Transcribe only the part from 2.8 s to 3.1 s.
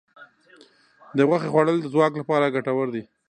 دي.